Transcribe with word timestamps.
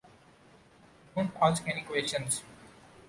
Don’t 1.15 1.29
ask 1.43 1.67
any 1.67 1.83
questions. 1.83 2.41